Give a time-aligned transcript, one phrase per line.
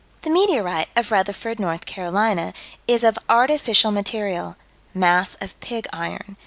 [0.23, 2.55] The meteorite of Rutherford, North Carolina,
[2.87, 4.55] is of artificial material:
[4.95, 6.37] mass of pig iron.